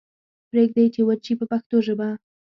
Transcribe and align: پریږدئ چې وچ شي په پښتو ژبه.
پریږدئ 0.49 0.85
چې 0.93 1.01
وچ 1.07 1.19
شي 1.27 1.33
په 1.39 1.45
پښتو 1.51 1.77
ژبه. 1.85 2.07